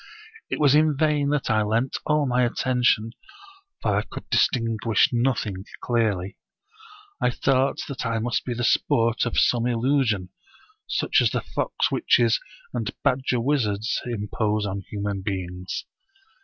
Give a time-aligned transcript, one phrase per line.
[0.49, 3.11] It was in vain that I lent all my attention,
[3.83, 6.37] for I could distinguish nothing clearly.
[7.21, 10.29] I thought that I must be the sport of some illusion,
[10.87, 12.39] such as the fox witches
[12.73, 15.85] and badger wizards impose on human beings.